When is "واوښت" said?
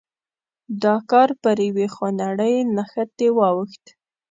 3.37-3.85